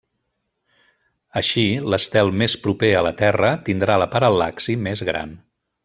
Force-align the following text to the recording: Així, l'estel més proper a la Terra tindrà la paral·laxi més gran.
Així, 1.41 1.65
l'estel 1.95 2.33
més 2.43 2.57
proper 2.65 2.91
a 3.01 3.05
la 3.09 3.13
Terra 3.21 3.53
tindrà 3.71 3.99
la 4.05 4.09
paral·laxi 4.17 4.81
més 4.89 5.07
gran. 5.13 5.37